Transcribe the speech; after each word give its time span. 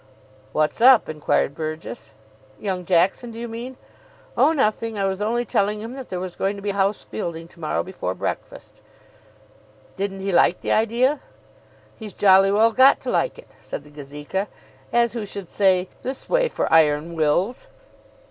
"What's 0.51 0.81
up?" 0.81 1.07
inquired 1.07 1.53
Burgess. 1.53 2.09
"Young 2.59 2.85
Jackson, 2.85 3.29
do 3.29 3.39
you 3.39 3.47
mean? 3.47 3.77
Oh, 4.35 4.51
nothing. 4.51 4.97
I 4.97 5.05
was 5.05 5.21
only 5.21 5.45
telling 5.45 5.79
him 5.79 5.93
that 5.93 6.09
there 6.09 6.19
was 6.19 6.33
going 6.35 6.55
to 6.55 6.61
be 6.63 6.71
house 6.71 7.03
fielding 7.03 7.47
to 7.49 7.59
morrow 7.59 7.83
before 7.83 8.15
breakfast." 8.15 8.81
"Didn't 9.97 10.21
he 10.21 10.31
like 10.31 10.61
the 10.61 10.71
idea?" 10.71 11.19
"He's 11.97 12.15
jolly 12.15 12.51
well 12.51 12.71
got 12.71 12.99
to 13.01 13.11
like 13.11 13.37
it," 13.37 13.51
said 13.59 13.83
the 13.83 13.91
Gazeka, 13.91 14.47
as 14.91 15.13
who 15.13 15.23
should 15.23 15.51
say, 15.51 15.87
"This 16.01 16.27
way 16.27 16.47
for 16.47 16.73
Iron 16.73 17.13
Wills." 17.15 17.67